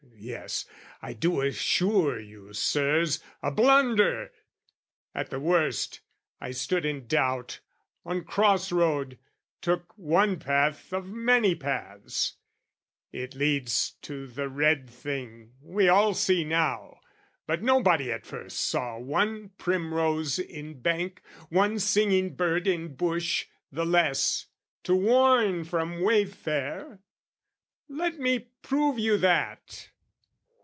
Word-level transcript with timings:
yes, 0.23 0.65
I 1.01 1.13
do 1.13 1.41
assure 1.41 2.19
you, 2.19 2.53
Sirs,... 2.53 3.23
A 3.41 3.49
blunder! 3.49 4.31
At 5.15 5.31
the 5.31 5.39
worst, 5.39 6.01
I 6.39 6.51
stood 6.51 6.85
in 6.85 7.07
doubt 7.07 7.59
On 8.05 8.23
cross 8.23 8.71
road, 8.71 9.17
took 9.63 9.97
one 9.97 10.37
path 10.37 10.93
of 10.93 11.07
many 11.07 11.55
paths: 11.55 12.35
It 13.11 13.33
leads 13.33 13.93
to 14.03 14.27
the 14.27 14.47
red 14.47 14.87
thing, 14.87 15.53
we 15.59 15.89
all 15.89 16.13
see 16.13 16.43
now, 16.43 16.99
But 17.47 17.63
nobody 17.63 18.11
at 18.11 18.27
first 18.27 18.59
saw 18.59 18.99
one 18.99 19.49
primrose 19.57 20.37
In 20.37 20.81
bank, 20.81 21.23
one 21.49 21.79
singing 21.79 22.35
bird 22.35 22.67
in 22.67 22.93
bush, 22.95 23.47
the 23.71 23.87
less, 23.87 24.45
To 24.83 24.93
warn 24.95 25.63
from 25.63 25.93
wayfare: 26.01 26.99
let 27.89 28.19
me 28.19 28.51
prove 28.61 28.99
you 28.99 29.17
that! 29.17 29.87